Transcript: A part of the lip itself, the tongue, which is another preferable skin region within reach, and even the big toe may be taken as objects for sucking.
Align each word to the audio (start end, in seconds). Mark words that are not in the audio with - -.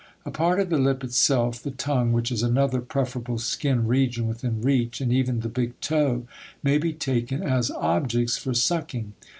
A 0.25 0.31
part 0.31 0.59
of 0.59 0.71
the 0.71 0.79
lip 0.79 1.03
itself, 1.03 1.61
the 1.61 1.69
tongue, 1.69 2.11
which 2.11 2.31
is 2.31 2.41
another 2.41 2.81
preferable 2.81 3.37
skin 3.37 3.85
region 3.85 4.25
within 4.27 4.59
reach, 4.59 4.99
and 4.99 5.13
even 5.13 5.41
the 5.41 5.47
big 5.47 5.79
toe 5.79 6.25
may 6.63 6.79
be 6.79 6.91
taken 6.91 7.43
as 7.43 7.69
objects 7.69 8.35
for 8.35 8.55
sucking. 8.55 9.13